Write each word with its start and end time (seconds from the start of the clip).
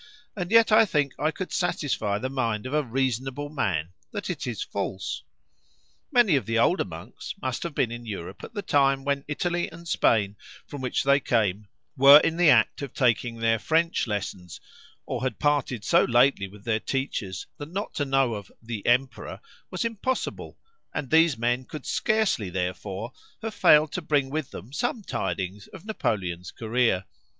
and 0.35 0.49
yet 0.49 0.71
I 0.71 0.83
think 0.83 1.13
I 1.19 1.29
could 1.29 1.51
satisfy 1.51 2.17
the 2.17 2.27
mind 2.27 2.65
of 2.65 2.73
a 2.73 2.83
"reasonable 2.83 3.49
man" 3.49 3.89
that 4.11 4.31
it 4.31 4.47
is 4.47 4.63
false. 4.63 5.21
Many 6.11 6.35
of 6.35 6.47
the 6.47 6.57
older 6.57 6.83
monks 6.83 7.35
must 7.39 7.61
have 7.61 7.75
been 7.75 7.91
in 7.91 8.07
Europe 8.07 8.43
at 8.43 8.55
the 8.55 8.63
time 8.63 9.03
when 9.03 9.19
the 9.19 9.25
Italy 9.33 9.69
and 9.71 9.81
the 9.81 9.85
Spain 9.85 10.37
from 10.65 10.81
which 10.81 11.03
they 11.03 11.19
came 11.19 11.67
were 11.95 12.17
in 12.21 12.39
act 12.39 12.81
of 12.81 12.95
taking 12.95 13.35
their 13.35 13.59
French 13.59 14.07
lessons, 14.07 14.59
or 15.05 15.21
had 15.21 15.37
parted 15.37 15.83
so 15.85 16.03
lately 16.03 16.47
with 16.47 16.63
their 16.65 16.79
teachers, 16.79 17.45
that 17.59 17.69
not 17.71 17.93
to 17.93 18.03
know 18.03 18.33
of 18.33 18.51
"the 18.59 18.83
Emperor" 18.87 19.39
was 19.69 19.85
impossible, 19.85 20.57
and 20.95 21.11
these 21.11 21.37
men 21.37 21.63
could 21.63 21.85
scarcely, 21.85 22.49
therefore, 22.49 23.13
have 23.43 23.53
failed 23.53 23.91
to 23.91 24.01
bring 24.01 24.31
with 24.31 24.49
them 24.49 24.73
some 24.73 25.03
tidings 25.03 25.67
of 25.67 25.85
Napoleon's 25.85 26.49
career. 26.49 27.05